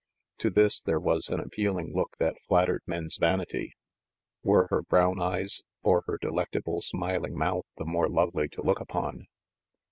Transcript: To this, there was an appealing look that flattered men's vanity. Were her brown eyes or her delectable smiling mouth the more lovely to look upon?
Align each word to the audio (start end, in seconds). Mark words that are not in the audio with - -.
To 0.39 0.49
this, 0.49 0.81
there 0.81 0.99
was 0.99 1.29
an 1.29 1.39
appealing 1.39 1.93
look 1.93 2.17
that 2.17 2.33
flattered 2.47 2.81
men's 2.87 3.17
vanity. 3.17 3.73
Were 4.41 4.65
her 4.71 4.81
brown 4.81 5.21
eyes 5.21 5.61
or 5.83 6.01
her 6.07 6.17
delectable 6.19 6.81
smiling 6.81 7.37
mouth 7.37 7.65
the 7.77 7.85
more 7.85 8.09
lovely 8.09 8.47
to 8.47 8.63
look 8.63 8.79
upon? 8.79 9.27